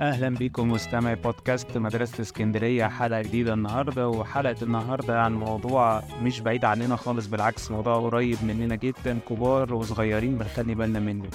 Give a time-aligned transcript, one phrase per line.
[0.00, 2.86] أهلا بيكم مستمعي بودكاست مدرسة اسكندرية.
[2.88, 8.74] حلقة جديدة النهارده وحلقة النهارده عن موضوع مش بعيد عننا خالص بالعكس موضوع قريب مننا
[8.76, 11.28] جدا كبار وصغيرين بنخلي بالنا منه.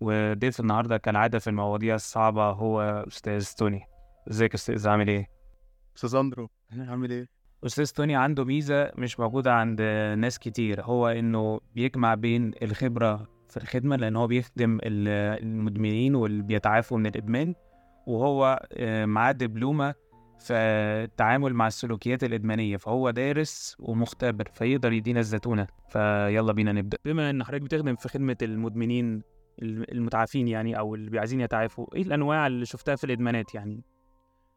[0.00, 3.82] وضيف النهارده كالعادة في المواضيع الصعبة هو أستاذ توني.
[4.30, 5.28] إزيك يا أستاذ؟ عامل إيه؟
[5.96, 6.48] أستاذ أندرو
[6.78, 7.28] عامل إيه؟
[7.66, 9.82] أستاذ توني عنده ميزة مش موجودة عند
[10.18, 16.42] ناس كتير هو إنه بيجمع بين الخبرة في الخدمة لأن هو بيخدم ال- المدمنين واللي
[16.42, 17.54] بيتعافوا من الإدمان
[18.06, 19.94] وهو آه، معاه دبلومة
[20.38, 20.54] في
[21.04, 25.66] التعامل مع السلوكيات الإدمانية فهو دارس ومختبر فيقدر يدينا الزتونة.
[25.88, 26.98] فيلا بينا نبدأ.
[27.04, 29.22] بما إن حضرتك بتخدم في خدمة المدمنين
[29.62, 33.84] المتعافين يعني أو اللي عايزين يتعافوا إيه الأنواع اللي شفتها في الإدمانات يعني؟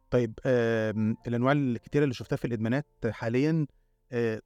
[0.10, 0.34] طيب
[1.28, 3.68] الأنواع الكتيرة اللي شفتها في الإدمانات حاليا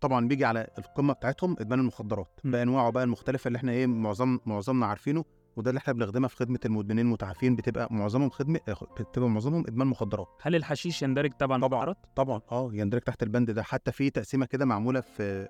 [0.01, 2.39] طبعا بيجي على القمة بتاعتهم أدمان المخدرات.
[2.43, 6.59] بأنواعه بقى المختلفة اللي إحنا إيه معظم معظمنا عارفينه وده اللي إحنا بنخدمها في خدمة
[6.65, 10.27] المدمنين المتعافين بتبقى معظمهم خدمة آه، بتبقى معظمهم أدمان مخدرات.
[10.41, 11.95] هل الحشيش يندرج طبعا طبعاً.
[12.15, 13.63] طبعا آه يندرج تحت البند ده.
[13.63, 15.47] حتى في تقسيمة كده معمولة في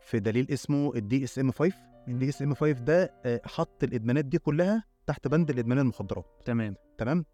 [0.00, 1.72] في دليل اسمه ال DSM 5
[2.08, 6.26] ال DSM 5 ده آه، حط الأدمانات دي كلها تحت بند الأدمان المخدرات.
[6.44, 6.74] تمام.
[6.98, 7.24] تمام؟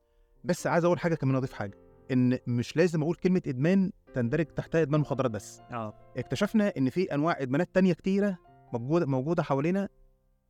[0.44, 1.78] بس عايز أقول حاجة كمان أضيف حاجة.
[2.12, 5.60] إن مش لازم أقول كلمة إدمان تندرج تحتها إدمان مخدرات بس.
[5.72, 5.94] آه.
[6.16, 8.38] اكتشفنا إن في أنواع إدمانات تانية كتيرة
[8.72, 9.88] موجودة موجودة حوالينا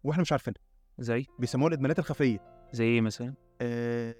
[0.04, 0.58] وإحنا مش عارفينها.
[0.98, 2.38] زي؟ بيسموها الإدمانات الخفية.
[2.72, 4.14] زي إيه مثلا؟ آه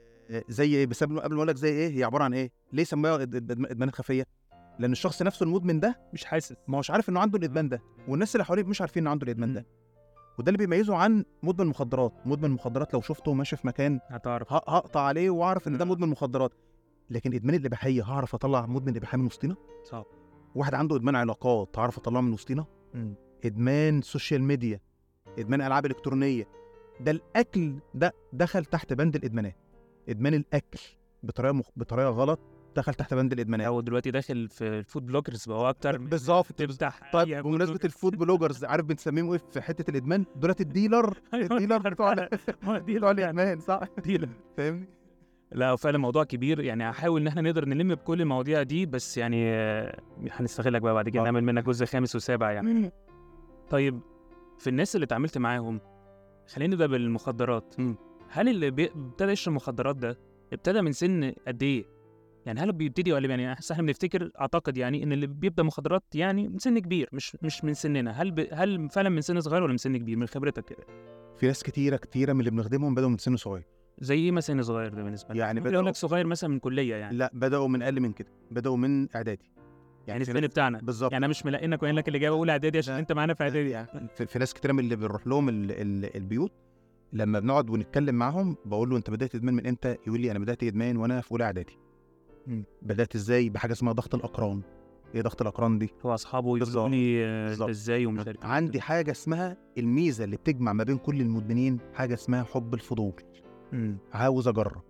[0.49, 3.23] زي إيه؟ بس قبل ما أقول لك زي إيه هي عبارة عن إيه؟ ليه سموها
[3.23, 4.27] إدمانات خفية؟
[4.79, 6.57] لأن الشخص نفسه المدمن ده مش حاسس.
[6.69, 9.53] ما هوش عارف إنه عنده الإدمان ده والناس اللي حواليه مش عارفين إنه عنده الإدمان
[9.53, 9.67] ده.
[10.39, 12.13] وده اللي بيميزه عن مدمن مخدرات.
[12.25, 14.53] مدمن مخدرات لو شفته ماشي في مكان هتعرف.
[14.53, 15.85] هقطع عليه وأعرف إن ده.
[15.85, 16.53] مدمن مخدرات.
[17.11, 20.05] لكن إدمان الإباحية هعرف أطلع مدمن الاباحيه من وسطينا؟ صعب.
[20.55, 23.15] واحد عنده إدمان علاقات هعرف أطلعه من وسطينا؟ مم.
[23.45, 24.81] إدمان social media
[25.39, 26.49] إدمان ألعاب إلكترونية.
[27.01, 29.57] ده الأكل ده دخل تحت بند الإدمانات.
[30.09, 30.81] إدمان الأكل
[31.23, 31.69] بطريقة مخ...
[31.77, 32.41] بطريقة غلط
[32.77, 33.67] دخل تحت بند الإدمانات.
[33.67, 37.81] هو دلوقتي داخل في ال food bloggers بقى هو أكتر بالظبط تفتح طيب بمناسبة.
[37.85, 41.19] ال food bloggers عارف بنسميهم إيه في حتة الإدمان؟ دولت ال dealer.
[41.35, 42.15] أيوة، ال dealer dealer بتوع
[42.87, 44.29] دي بتوع الإدمان صح؟ dealer.
[44.57, 44.89] فاهمني؟
[45.53, 46.61] لا فعلا موضوع كبير.
[46.61, 49.53] يعني هحاول إن إحنا نقدر نلم بكل المواضيع دي بس يعني
[50.31, 51.21] هنستغلك بقى بعد كده.
[51.21, 51.25] آه.
[51.25, 52.93] نعمل منك جزء خامس وسابع يعني.
[53.71, 54.01] طيب
[54.59, 55.81] في الناس اللي اتعاملت معاهم
[56.49, 57.75] خلينا نبدأ بالمخدرات.
[58.29, 60.19] هل اللي ابتدى يشرب مخدرات ده
[60.53, 61.85] ابتدى من سن قد إيه؟
[62.47, 66.49] يعني هل بيبتدي ولا يعني إحنا إحنا بنفتكر أعتقد يعني إن اللي بيبدأ مخدرات يعني
[66.49, 68.11] من سن كبير مش مش من سننا.
[68.11, 68.49] هل ب...
[68.53, 70.85] هل فعلا من سن صغير ولا من سن كبير؟ من خبرتك كده.
[71.37, 73.65] في ناس كتيرة كتيرة من اللي بنخدمهم بدأوا من سن صغير.
[73.99, 76.59] زي إيه مثلا صغير ده بالنسبة لك؟ يعني ممكن أقول بدأوا- لك صغير مثلا من
[76.59, 77.17] كلية يعني.
[77.17, 79.51] لا بدأوا من أقل من كده بدأوا من إعدادي.
[80.07, 80.79] يعني السن ناس- بتاعنا.
[80.83, 81.13] بالظبط.
[81.13, 83.01] يعني أنا مش ملاقينك وقايل لك الإجابة اولى إعدادي عشان لا.
[83.01, 83.71] أنت معانا في إعدادي.
[83.71, 86.53] يعني في, في ناس كتيره من اللي بنروح لهم ال ال البيوت
[87.13, 90.63] لما بنقعد ونتكلم معاهم بقول له أنت بدأت إدمان من إمتى؟ يقول لي أنا بدأت
[90.63, 91.79] إدمان وأنا في أولى إعدادي.
[92.83, 94.63] بدأت إزاي؟ بحاجة اسمها ضغط الأقران.
[95.15, 96.59] إيه ضغط الأقران دي؟ هو أصحابه.
[96.59, 97.71] يقولوني آه،.
[97.71, 98.49] إزاي ومش عارف إيه.
[98.51, 103.13] عندي حاجة اسمها الميزة اللي بتجمع ما بين كل المدمنين حاجة اسمها حب الفضول.
[103.77, 103.99] مم.
[104.13, 104.83] عاوز أجرب.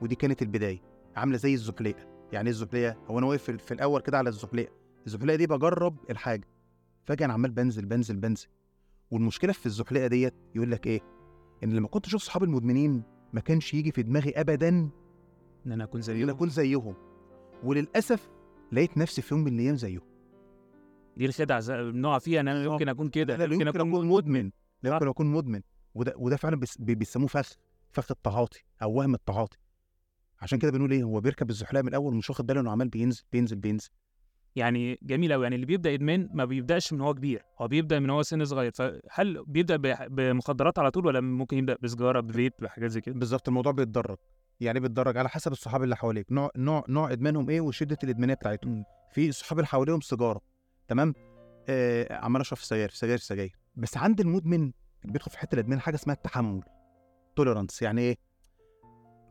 [0.00, 0.80] ودي كانت البداية.
[1.16, 4.72] عاملة زي الزحليقه يعني إيه الزحليقه هو أنا واقف في, الأول كده على الزحليقه
[5.06, 6.48] الزحليقه دي بجرب الحاجة.
[7.04, 8.46] فجأة أنا عمال بنزل بنزل بنزل.
[9.10, 11.00] والمشكلة في الزحليقه ديت يقول لك إيه؟
[11.64, 13.02] إن لما كنت أشوف صحابي المدمنين
[13.32, 16.22] ما كانش يجي في دماغي ابدا إن أنا أكون إن زيهم.
[16.22, 16.94] أنا أكون زيهم.
[17.64, 18.28] وللأسف
[18.72, 20.00] لقيت نفسي في يوم من الأيام زيهم
[21.16, 22.64] دي الخدعه بنقع فيها إن أنا.
[22.64, 23.36] يمكن أكون كده.
[23.36, 24.50] لا يمكن أكون مدمن.
[24.84, 25.60] يمكن أكون مدمن.
[25.94, 27.52] وده وده فعلا بيس- بي- بيسموه فخ
[27.96, 29.58] فخ التعاطي أو وهم التعاطي.
[30.40, 33.22] عشان كده بنقول إيه هو بيركب الزحليقه من الأول ومش واخد باله إنه عمال بينزل
[33.32, 33.88] بينزل بينزل.
[34.56, 37.42] يعني جميل قوي يعني اللي بيبدأ ادمان ما بيبدأش من هو كبير.
[37.60, 38.70] هو بيبدأ من هو سن صغير.
[38.70, 43.72] فهل بيبدأ بمخدرات على طول ولا ممكن يبدأ بسجارة بفيب بحاجات زي كده؟ بالظبط الموضوع
[43.72, 44.16] بيتدرج.
[44.60, 46.32] يعني بيتدرج على حسب الصحاب اللي حواليك.
[46.32, 48.84] نوع نوع نوع إدمانهم إيه والشدة الإدمانية بتاعتهم.
[49.12, 50.40] في الصحاب اللي حواليهم سيجاره
[50.88, 51.14] تمام؟
[51.68, 54.72] آه عمال أشرب سجاير سجاير سجاير بس عند المدمن
[55.04, 56.62] بيدخل في حتة الإدمان حاجة اسمها التحمل.
[57.36, 58.16] tolerance يعني إيه؟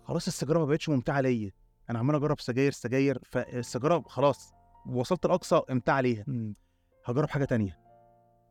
[0.03, 1.51] خلاص السيجارة ما بقتش ممتعة ليا.
[1.89, 4.53] أنا عمال أجرب سجاير سجاير فالسيجاره خلاص
[4.85, 6.25] وصلت لاقصى امتاع ليها.
[7.05, 7.77] هجرب حاجة تانية.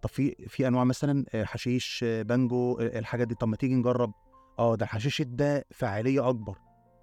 [0.03, 3.35] طب في في أنواع مثلا آه، حشيش آه، بانجو آه، الحاجات دي.
[3.35, 4.13] طب ما تيجي نجرب؟
[4.59, 6.59] آه ده الحشيش ده فعاليه أكبر.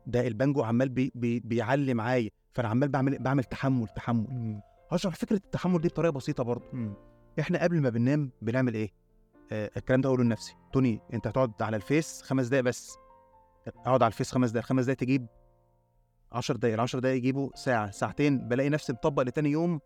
[0.07, 2.30] ده البانجو عمال بي بي بيعلي معايا.
[2.53, 4.62] فأنا عمال بعمل بعمل تحمل تحمل.
[4.92, 6.95] هشرح فكرة التحمل دي بطريقة بسيطة برضه.
[7.39, 8.92] إحنا قبل ما بننام بنعمل إيه؟
[9.51, 10.56] الكلام ده أقوله لنفسي.
[10.74, 12.98] توني أنت هتقعد على الفيس خمس دقايق بس.
[13.68, 14.65] أقعد على الفيس خمس دقايق.
[14.65, 15.27] خمس دقايق تجيب
[16.31, 16.74] 10 دقايق.
[16.74, 18.48] ال 10 دقايق يجيبوا ساعة ساعتين.
[18.48, 19.80] بلاقي نفسي مطبق لتاني يوم.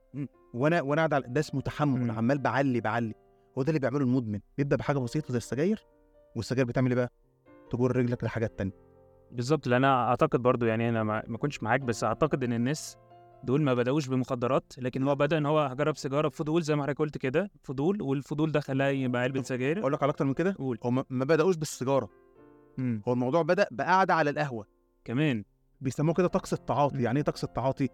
[0.54, 2.12] وأنا وأنا قاعد على ده اسمه تحمل.
[2.12, 3.14] عمال بعلي بعلي.
[3.58, 4.40] هو ده اللي بيعمله المدمن.
[4.58, 5.86] بيبدأ بحاجة بسيطة زي السجاير.
[6.36, 7.12] والسجاير بتعمل إيه بقى؟
[7.72, 8.86] تجر رجلك لحاجات تانية.
[9.32, 9.68] بالظبط.
[9.68, 12.98] لأن أنا أعتقد برضو يعني أنا ما كنتش معاك بس أعتقد إن الناس
[13.46, 17.00] دول ما بدأوش بمخدرات لكن هو بدأ إن هو هجرب سيجارة بفضول زي ما حضرتك
[17.00, 20.56] قلت كده فضول والفضول ده خلاه يبقى علبه سجاير أقول لك على أكتر من كده
[20.60, 20.80] قول.
[20.84, 22.10] هو ما بدأوش بالسيجارة.
[22.78, 23.02] مم.
[23.08, 24.68] هو الموضوع بدأ بقعدة على القهوة.
[25.06, 25.44] كمان.
[25.82, 27.02] بيسموه كده طقس التعاطي.
[27.04, 27.90] يعني إيه طقس التعاطي؟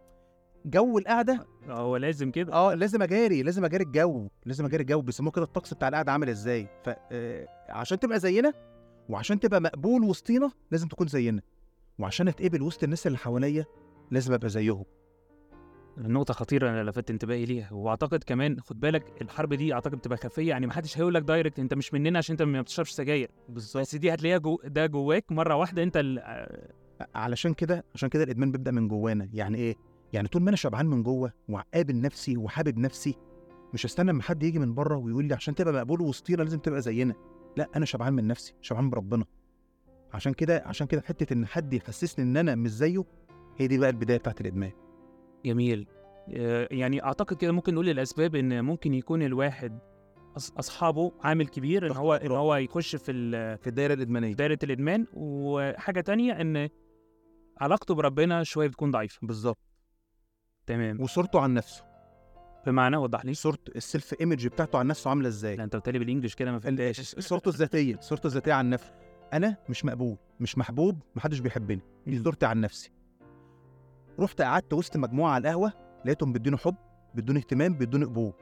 [0.65, 1.47] جو القعدة.
[1.69, 2.53] هو لازم كده.
[2.53, 5.01] آه لازم أجاري لازم أجاري الجو لازم أجاري الجو.
[5.01, 6.67] بيسموه كده الطقس بتاع القعدة عامل إزاي.
[6.83, 8.53] فعشان تبقى زينا
[9.09, 11.41] وعشان تبقى مقبول وسطينا لازم تكون زينا.
[11.99, 13.65] وعشان أتقبل وسط الناس اللي حواليا
[14.11, 14.85] لازم أبقى زيهم.
[15.97, 17.73] نقطة خطيرة أنا لفت انتباهي ليها.
[17.73, 21.73] وأعتقد كمان خد بالك الحرب دي أعتقد بتبقى خفية يعني محدش هيقول لك direct أنت
[21.73, 23.29] مش مننا عشان أنت ما بتشربش سجاير.
[23.49, 23.77] بالظبط.
[23.81, 26.21] بس دي هتلاقيها جو ده جواك مرة واحدة أنت ال-
[27.15, 29.29] علشان كده عشان كده الإدمان بيبدأ من جوانا.
[29.33, 29.75] يعني إيه؟
[30.13, 33.15] يعني طول ما أنا شبعان من جوه وقابل نفسي وحابب نفسي
[33.73, 36.81] مش هستنى اما حد يجي من بره ويقول لي عشان تبقى مقبول وسطينا لازم تبقى
[36.81, 37.13] زينا.
[37.57, 39.25] لا أنا شبعان من نفسي شبعان بربنا.
[40.13, 43.03] عشان كده عشان كده حتة إن حد يحسسني إن أنا مش زيه
[43.57, 44.71] هي دي بقى البداية بتاعت الإدمان.
[45.45, 45.87] جميل.
[46.33, 49.79] آه، يعني أعتقد كده ممكن نقول الأسباب إن ممكن يكون الواحد
[50.37, 52.37] أصحابه عامل كبير ضغط هو إجرام.
[52.37, 53.11] هو يخش في
[53.57, 54.33] في الدايرة الإدمانية.
[54.33, 55.07] دايرة الإدمان.
[55.13, 56.69] وحاجة تانية إن
[57.57, 59.19] علاقته بربنا شوية بتكون ضعيفة.
[59.21, 59.59] بالظبط.
[60.67, 61.01] تمام.
[61.01, 61.83] وصورته عن نفسه.
[62.65, 63.33] بمعنى وضح لي.
[63.33, 66.35] صورته ال self image بتاعته عن نفسه عاملة إزاي؟ لا أنت قلت لي بال English
[66.35, 67.01] كده ما فهمتهاش.
[67.01, 68.93] صورته الذاتية صورته الذاتية عن نفسه.
[69.33, 71.81] أنا مش مقبول مش محبوب محدش بيحبني.
[72.07, 72.23] دي.
[72.23, 72.91] صورتي عن نفسي.
[74.19, 75.73] رحت قعدت وسط مجموعة على القهوة
[76.05, 76.75] لقيتهم بيدوني حب
[77.15, 78.33] بيدوني اهتمام بيدوني قبول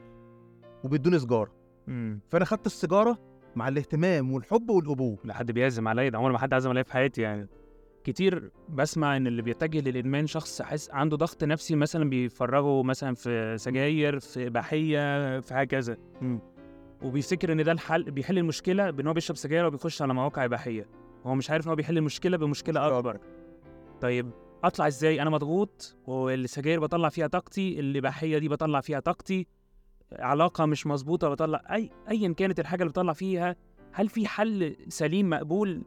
[0.84, 1.52] وبيدوني سيجاره
[1.86, 2.20] مم.
[2.28, 3.18] فأنا خدت السيجاره
[3.56, 5.18] مع الاهتمام والحب والقبول.
[5.24, 7.48] لا حد بيعزم عليا ده عمر ما حد عزم عليا في حياتي يعني.
[8.04, 13.58] كتير بسمع إن اللي بيتجه للإدمان شخص حاسس عنده ضغط نفسي مثلا بيفرغه مثلا في
[13.58, 15.96] سجاير في اباحيه في هكذا
[17.02, 20.88] وبيفتكر إن ده الحل بيحل المشكلة بإن هو بيشرب سجاير وبيخش على مواقع اباحيه
[21.26, 23.18] هو مش عارف إن هو بيحل المشكلة بمشكلة أكبر.
[24.00, 24.30] طيب
[24.64, 29.46] أطلع إزاي؟ أنا مضغوط والسجاير بطلع فيها طاقتي الإباحية دي بطلع فيها طاقتي
[30.12, 33.56] علاقة مش مظبوطة بطلع أي ايا كانت الحاجة اللي بطلع فيها
[33.92, 35.84] هل في حل سليم مقبول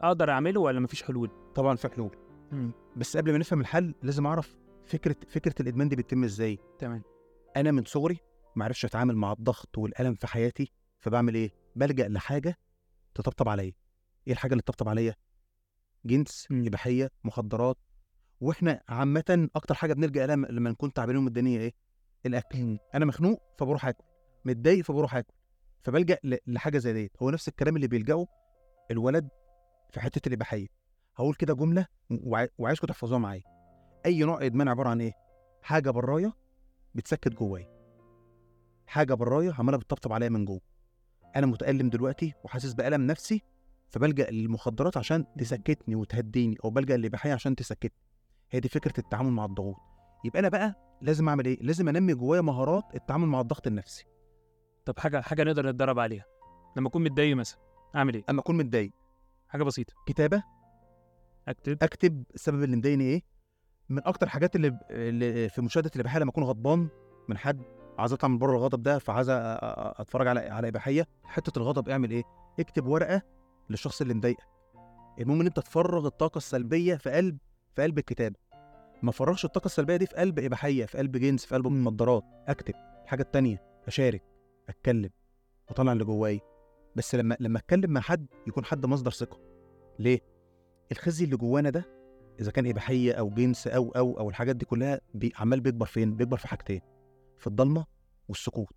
[0.00, 2.16] أقدر أعمله ولا مفيش حلول؟ طبعا في حلول.
[2.96, 6.58] بس قبل ما نفهم الحل لازم أعرف فكرة فكرة الإدمان دي بتتم إزاي.
[6.78, 7.02] تمام.
[7.56, 8.18] أنا من صغري
[8.56, 12.58] ما عرفش أتعامل مع الضغط والألم في حياتي فبعمل إيه؟ بلجأ لحاجة
[13.14, 13.72] تطبطب عليا.
[14.26, 15.14] إيه الحاجة اللي تطبطب عليا؟
[16.04, 16.66] جنس مم.
[16.66, 17.78] إباحية مخدرات
[18.42, 21.72] وإحنا عامة أكتر حاجة بنلجأ لها لما نكون تعبانين ومتدانيه إيه؟
[22.26, 22.78] الأكل.
[22.94, 24.04] أنا مخنوق فبروح آكل.
[24.44, 25.32] متضايق فبروح آكل.
[25.82, 27.12] فبلجأ لحاجة زي ديت.
[27.22, 28.26] هو نفس الكلام اللي بيلجأه
[28.90, 29.28] الولد
[29.90, 30.66] في حتة الإباحية.
[31.16, 33.42] هقول كده جملة وعاي- وعايزكم تحفظوها معايا.
[34.06, 35.12] أي نوع إدمان عبارة عن إيه؟
[35.62, 36.32] حاجة برايا
[36.94, 37.68] بتسكت جوايا.
[38.86, 40.60] حاجة برايا عمالة بتطبطب عليا من جوه.
[41.36, 43.42] أنا متألم دلوقتي وحاسس بألم نفسي
[43.88, 48.02] فبلجأ للمخدرات عشان تسكتني وتهديني أو بلجأ للإباحية عشان تسكتني.
[48.52, 49.76] هي دي فكرة التعامل مع الضغوط.
[50.24, 54.04] يبقى أنا بقى لازم أعمل إيه؟ لازم أنمي جوايا مهارات التعامل مع الضغط النفسي.
[54.84, 56.24] طب حاجة حاجة نقدر نتدرب عليها.
[56.76, 57.60] لما أكون متضايق مثلا
[57.96, 58.92] أعمل إيه؟ أما أكون متضايق.
[59.48, 59.94] حاجة بسيطة.
[60.06, 60.42] كتابة.
[61.48, 61.82] أكتب.
[61.82, 63.22] أكتب السبب اللي مضايقني إيه.
[63.88, 66.88] من أكتر حاجات اللي, اللي في مشاهدة الإباحية لما أكون غضبان
[67.28, 67.62] من حد
[67.98, 72.22] عايز أطلع من بره الغضب ده فعايز أتفرج على على إباحية حتة الغضب أعمل إيه؟
[72.60, 73.22] اكتب ورقة
[73.70, 74.46] للشخص اللي مضايقك.
[75.20, 77.38] المهم إن أنت تفرغ الطاقة السلبية في قلب
[77.76, 78.36] في قلب الكتابه
[79.02, 82.24] ما فرغش الطاقة السلبية دي في قلب إباحية في قلب جنس في قلب مخدرات.
[82.48, 82.74] أكتب.
[83.04, 84.22] الحاجة التانية أشارك.
[84.68, 85.10] أتكلم.
[85.68, 86.40] واطلع اللي جوايا.
[86.96, 89.40] بس لما لما أتكلم مع حد يكون حد مصدر ثقة.
[89.98, 90.20] ليه؟
[90.92, 91.84] الخزي اللي جوانا ده
[92.40, 96.16] إذا كان إباحية أو جنس أو أو أو الحاجات دي كلها بي عمال بيكبر فين؟
[96.16, 96.80] بيكبر في حاجتين.
[97.38, 97.86] في الضلمة
[98.28, 98.74] والسكوت.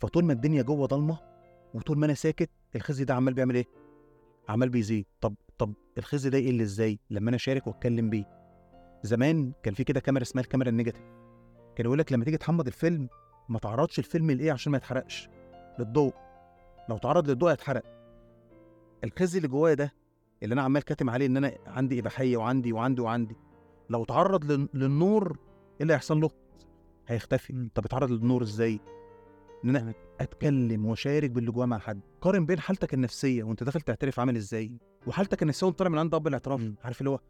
[0.00, 1.18] فطول ما الدنيا جوه ضلمة
[1.74, 3.66] وطول ما أنا ساكت الخزي ده عمال بيعمل إيه؟
[4.48, 5.06] عمال بيزيد.
[5.20, 8.24] طب طب الخزي ده يقل إزاي لما أنا أشارك وأتكلم بيه؟
[9.02, 11.02] زمان كان في كده كاميرا اسمها الكاميرا النيجاتيف.
[11.76, 13.08] كان يقول لك لما تيجي تحمض الفيلم
[13.48, 15.28] ما تعرضش الفيلم لإيه عشان ما يتحرقش؟
[15.78, 16.14] للضوء.
[16.88, 17.82] لو تعرض للضوء هيتحرق.
[19.04, 19.92] الخزي اللي جوايا ده
[20.42, 23.36] اللي أنا عمال كاتم عليه إن أنا عندي إباحية وعندي وعندي وعندي
[23.90, 25.38] لو تعرض لل- للنور
[25.76, 26.30] إيه اللي هيحصل له؟
[27.08, 27.68] هيختفي.
[27.74, 28.80] طب اتعرض للنور إزاي؟
[29.64, 32.00] إن أنا أتكلم وأشارك باللي جوايا مع حد.
[32.20, 34.72] قارن بين حالتك النفسية وأنت داخل تعترف عامل إزاي
[35.06, 36.72] وحالتك النفسية وأنت طالع من عند أب الاعتراف.
[36.84, 37.20] عارف اللي هو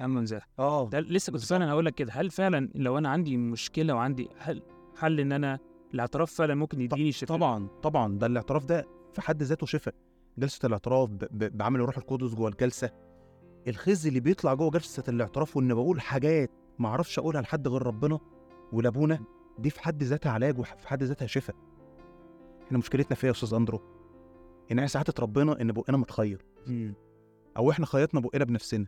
[0.00, 0.88] من ذلك آه.
[0.88, 4.62] ده لسه كنت فعلا هقول لك كده هل فعلا لو أنا عندي مشكلة وعندي حل
[4.96, 5.58] حل إن أنا
[5.94, 9.94] الاعتراف فعلا ممكن يديني شفاء؟ طبعا طبعا ده الاعتراف ده في حد ذاته شفاء.
[10.38, 12.90] جلسة الاعتراف بعمل الروح القدس جوه الجلسة.
[13.68, 18.18] الخزي اللي بيطلع جوه جلسة الاعتراف وإن بقول حاجات ما أعرفش أقولها لحد غير ربنا
[18.72, 19.20] ولأبونا
[19.58, 21.56] دي في حد ذاتها علاج وفي حد ذاتها شفاء.
[22.66, 23.80] إحنا مشكلتنا فيها يا أستاذ أندرو
[24.72, 26.44] إن إحنا ساعات اتربينا إن بقنا متخير
[27.56, 28.86] أو إحنا خيطنا بقنا بنفسنا.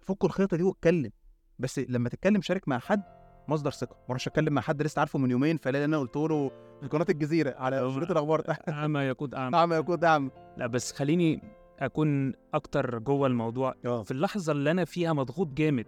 [0.00, 1.10] فك الخيطة دي واتكلم.
[1.58, 3.02] بس لما تتكلم شارك مع حد
[3.48, 3.96] مصدر ثقة.
[3.96, 6.50] ما أروحش أتكلم مع حد لسه عارفه من يومين فلاقي أنا قلت له
[6.80, 8.42] في قناة الجزيرة على شريط الأخبار.
[8.68, 9.56] أعمى يقود أعمى.
[9.56, 10.30] أعمى يقود أعمى.
[10.56, 11.42] لا بس خليني
[11.78, 13.74] أكون أكتر جوه الموضوع.
[13.84, 14.02] آه.
[14.02, 15.86] في اللحظة اللي أنا فيها مضغوط جامد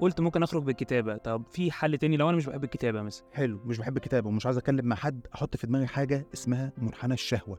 [0.00, 1.16] قلت ممكن أخرج بالكتابة.
[1.16, 4.46] طب في حل تاني لو أنا مش بحب الكتابة مثلا؟ حلو مش بحب الكتابة ومش
[4.46, 7.58] عايز اتكلم مع حد أحط في دماغي حاجة اسمها منحنى الشهوة.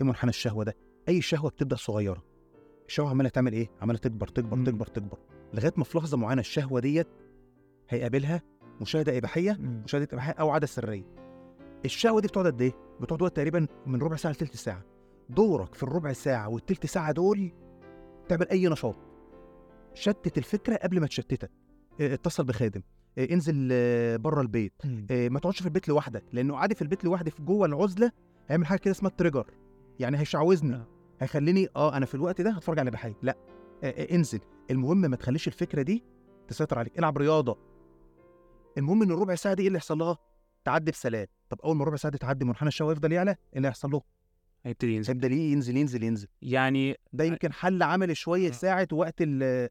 [0.00, 0.76] إيه منحنى الشهوة ده؟
[1.08, 2.24] أي شهوة بتبدأ صغيرة.
[2.86, 4.64] الشهوة عمالة تعمل إيه؟ عمالة تكبر تكبر.
[4.64, 5.18] تكبر تكبر.
[5.54, 7.08] لغاية ما في لحظة معينة الشهوة ديت
[7.88, 8.42] هيقابلها
[8.80, 11.04] مشاهدة إباحية مشاهدة إباحية أو عادة سرية.
[11.84, 14.84] الشهوة دي بتقعد قد إيه؟ بتقعد وقت تقريبا من ربع ساعة لتلت ساعة.
[15.28, 17.52] دورك في الربع ساعة والتلت ساعة دول
[18.28, 18.96] تعمل أي نشاط.
[19.94, 21.50] شتت الفكرة قبل ما تشتتك.
[22.00, 22.82] آه، اتصل بخادم.
[23.18, 23.68] آه، انزل
[24.18, 24.72] بره البيت.
[25.10, 28.12] ما تقعدش في البيت لوحدك لأنه قعدي في البيت لوحدي في جوه العزلة
[28.48, 29.46] هيعمل حاجة كده اسمها التريجر
[30.00, 30.86] يعني هيشعوذني آه.
[31.20, 33.36] هيخليني آه أنا في الوقت ده هتفرج على اباحيه لأ.
[33.84, 34.40] انزل.
[34.70, 36.04] المهم ما تخليش الفكرة دي
[36.48, 36.98] تسيطر عليك.
[36.98, 37.58] العب رياضة.
[38.78, 40.18] المهم إن الربع ساعة دي إيه اللي يحصل لها؟
[40.64, 41.26] تعدي بسلام.
[41.48, 44.02] طب أول ما الربع ساعة دي تعدي منحنى الشهوه يفضل يعلى إيه اللي هيحصل له؟
[44.64, 45.08] هيبتدي ينزل.
[45.12, 46.28] هيبدا ينزل ينزل ينزل.
[46.42, 48.52] يعني ده يمكن حل عملي شوية آه.
[48.52, 49.68] ساعة وقت ال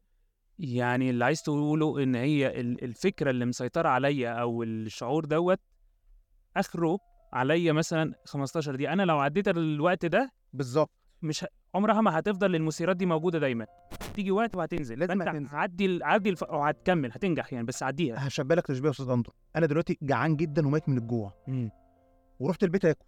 [0.58, 5.60] يعني اللي عايز تقوله إن هي ال- الفكرة اللي مسيطرة عليا أو الشعور دوت
[6.56, 6.98] آخره
[7.32, 8.92] عليا مثلا 15 دقيقة.
[8.92, 10.90] أنا لو عديت الوقت ده بالظبط
[11.22, 11.46] مش ه...
[11.74, 13.66] عمرها ما هتفضل المثيرات دي موجودة دايما.
[14.14, 14.98] تيجي وقت وهتنزل.
[14.98, 15.56] لازم هتنزل.
[15.56, 16.44] عدي عدي الف...
[16.44, 18.26] أو هتكمل هتنجح يعني بس عديها.
[18.26, 21.32] هشبه لك تشبيه يا أستاذ اندرو أنا دلوقتي جعان جدا وميت من الجوع.
[22.40, 23.04] ورحت البيت آكل.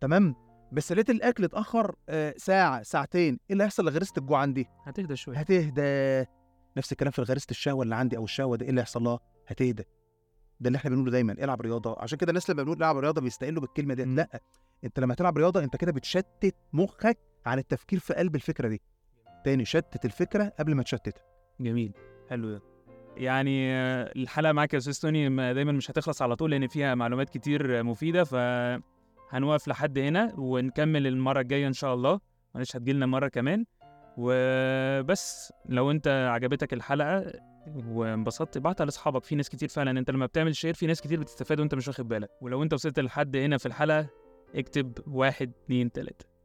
[0.00, 0.34] تمام؟
[0.72, 3.34] بس لقيت الأكل اتأخر آه، ساعة ساعتين.
[3.34, 5.38] إيه اللي هيحصل لغريزة الجوع عندي؟ هتهدى شوية.
[5.38, 6.26] هتهدى.
[6.76, 9.84] نفس الكلام في غريزه الشهوة اللي عندي أو الشهوة دي إيه اللي هيحصل لها؟ هتهدى.
[10.60, 11.96] ده اللي إحنا بنقوله دايما العب رياضة.
[11.98, 14.04] عشان كده الناس لما بنقول العب رياضة بيستقلوا بالكلمة دي.
[14.04, 14.40] لأ
[14.84, 18.80] أنت لما تلعب رياضة أنت كده بتشتت مخك عن التفكير في قلب الفكرة دي.
[19.44, 21.22] تاني شتت الفكرة قبل ما تشتتها.
[21.60, 21.92] جميل.
[22.30, 22.62] حلو ده.
[23.16, 23.72] يعني
[24.22, 27.82] الحلقة معاك يا أستاذ توني ما- دايما مش هتخلص على طول لأن فيها معلومات كتير
[27.82, 28.34] مفيدة ف
[29.30, 32.20] هنوقف لحد هنا ونكمل المرة الجاية إن شاء الله.
[32.54, 33.64] معلش هتجيلنا مرة كمان.
[34.16, 37.32] وبس لو أنت عجبتك الحلقة
[37.86, 39.24] وانبسطت ابعتها لأصحابك.
[39.24, 42.08] في ناس كتير فعلا أنت لما بتعمل شير في ناس كتير بتستفاد وأنت مش واخد
[42.08, 42.30] بالك.
[42.40, 44.06] ولو أنت وصلت لحد هنا في الحلقة
[44.54, 46.35] اكتب واحد اتنين تلاتة.